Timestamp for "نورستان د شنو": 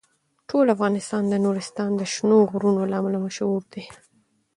1.45-2.37